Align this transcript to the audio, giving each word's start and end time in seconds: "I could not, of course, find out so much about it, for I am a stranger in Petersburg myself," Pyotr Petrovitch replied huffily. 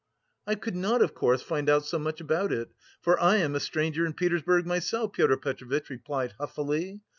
"I 0.47 0.55
could 0.55 0.75
not, 0.75 1.03
of 1.03 1.13
course, 1.13 1.43
find 1.43 1.69
out 1.69 1.85
so 1.85 1.99
much 1.99 2.19
about 2.19 2.51
it, 2.51 2.69
for 3.03 3.19
I 3.21 3.35
am 3.35 3.53
a 3.53 3.59
stranger 3.59 4.03
in 4.03 4.13
Petersburg 4.13 4.65
myself," 4.65 5.13
Pyotr 5.13 5.37
Petrovitch 5.37 5.91
replied 5.91 6.33
huffily. 6.39 7.01